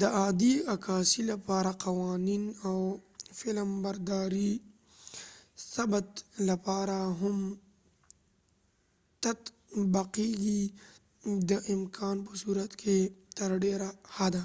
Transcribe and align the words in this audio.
د 0.00 0.02
عادي 0.18 0.54
عکاسۍ 0.74 1.22
لپاره 1.32 1.70
قوانین 1.84 2.42
د 2.52 2.54
فلمبردارۍ 3.38 4.52
ثبت 5.74 6.08
لپاره 6.48 6.98
هم 7.20 7.38
تطبقیږي 9.24 10.62
د 11.50 11.50
امکان 11.74 12.16
په 12.26 12.32
صورت 12.42 12.70
کې 12.80 12.96
تر 13.36 13.50
ډیره 13.64 13.88
حده 14.16 14.44